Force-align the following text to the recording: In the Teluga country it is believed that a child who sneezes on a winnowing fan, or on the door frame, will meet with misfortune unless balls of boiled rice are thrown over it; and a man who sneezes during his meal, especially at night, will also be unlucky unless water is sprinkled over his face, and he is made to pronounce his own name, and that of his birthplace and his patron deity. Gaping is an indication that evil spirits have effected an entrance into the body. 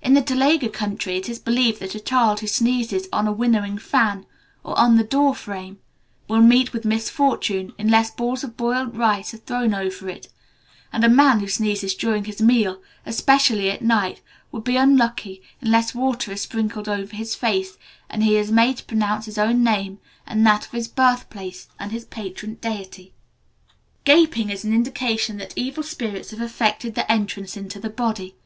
In 0.00 0.14
the 0.14 0.22
Teluga 0.22 0.68
country 0.68 1.16
it 1.16 1.28
is 1.28 1.40
believed 1.40 1.80
that 1.80 1.96
a 1.96 1.98
child 1.98 2.38
who 2.38 2.46
sneezes 2.46 3.08
on 3.12 3.26
a 3.26 3.32
winnowing 3.32 3.78
fan, 3.78 4.24
or 4.62 4.78
on 4.78 4.96
the 4.96 5.02
door 5.02 5.34
frame, 5.34 5.80
will 6.28 6.40
meet 6.40 6.72
with 6.72 6.84
misfortune 6.84 7.72
unless 7.76 8.12
balls 8.12 8.44
of 8.44 8.56
boiled 8.56 8.96
rice 8.96 9.34
are 9.34 9.38
thrown 9.38 9.74
over 9.74 10.08
it; 10.08 10.28
and 10.92 11.02
a 11.02 11.08
man 11.08 11.40
who 11.40 11.48
sneezes 11.48 11.96
during 11.96 12.26
his 12.26 12.40
meal, 12.40 12.80
especially 13.04 13.68
at 13.68 13.82
night, 13.82 14.20
will 14.52 14.58
also 14.60 14.64
be 14.70 14.76
unlucky 14.76 15.42
unless 15.60 15.96
water 15.96 16.30
is 16.30 16.42
sprinkled 16.42 16.88
over 16.88 17.16
his 17.16 17.34
face, 17.34 17.76
and 18.08 18.22
he 18.22 18.36
is 18.36 18.52
made 18.52 18.76
to 18.76 18.84
pronounce 18.84 19.26
his 19.26 19.36
own 19.36 19.64
name, 19.64 19.98
and 20.28 20.46
that 20.46 20.66
of 20.66 20.70
his 20.70 20.86
birthplace 20.86 21.66
and 21.76 21.90
his 21.90 22.04
patron 22.04 22.54
deity. 22.60 23.12
Gaping 24.04 24.48
is 24.48 24.62
an 24.64 24.72
indication 24.72 25.38
that 25.38 25.54
evil 25.56 25.82
spirits 25.82 26.30
have 26.30 26.40
effected 26.40 26.96
an 26.96 27.04
entrance 27.08 27.56
into 27.56 27.80
the 27.80 27.90
body. 27.90 28.36